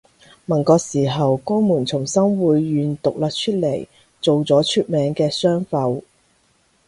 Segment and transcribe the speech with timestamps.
[0.45, 3.85] 民國時候江門從新會縣獨立出嚟
[4.19, 6.01] 做咗出名嘅商埠